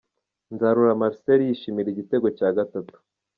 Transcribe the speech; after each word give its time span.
Nzarora 0.53 0.99
Marcel 1.01 1.39
yishimira 1.43 1.87
igitego 1.91 2.27
cya 2.37 2.49
gatatu. 2.57 2.95